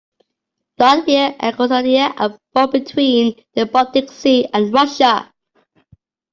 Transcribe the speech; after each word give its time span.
Latvia 0.79 1.35
and 1.39 1.55
Estonia 1.55 2.11
are 2.19 2.35
both 2.55 2.71
between 2.71 3.35
the 3.53 3.67
Baltic 3.67 4.11
Sea 4.11 4.47
and 4.51 4.73
Russia. 4.73 5.31